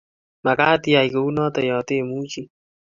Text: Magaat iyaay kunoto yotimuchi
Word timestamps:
Magaat 0.45 0.83
iyaay 0.89 1.09
kunoto 1.13 1.59
yotimuchi 1.69 2.41